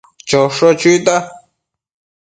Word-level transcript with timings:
Chosho 0.29 0.67
chuita 0.79 1.15